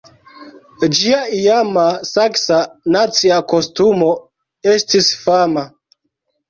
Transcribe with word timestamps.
Ĝia 0.99 1.19
iama 1.39 1.83
saksa 2.13 2.59
nacia 2.97 3.41
kostumo 3.55 4.13
estis 4.77 5.13
fama. 5.25 5.71